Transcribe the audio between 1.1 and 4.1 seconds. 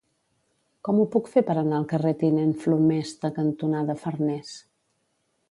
puc fer per anar al carrer Tinent Flomesta cantonada